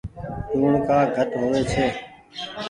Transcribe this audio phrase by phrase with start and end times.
[0.59, 1.85] لوڻ ڪآ گھٽ هووي ڇي۔